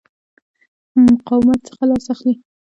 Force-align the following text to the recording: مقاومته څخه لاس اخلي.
مقاومته 1.03 1.59
څخه 1.67 1.83
لاس 1.89 2.05
اخلي. 2.13 2.33